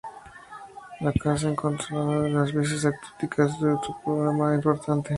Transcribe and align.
La 0.99 1.13
caza 1.13 1.47
incontrolada 1.51 2.23
de 2.23 2.31
las 2.31 2.49
aves 2.55 2.83
acuáticas 2.83 3.49
es 3.51 3.61
otro 3.63 3.95
problema 4.03 4.55
importante. 4.55 5.09